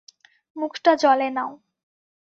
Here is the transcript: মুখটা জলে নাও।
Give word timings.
মুখটা 0.55 0.91
জলে 0.95 1.27
নাও। 1.29 1.51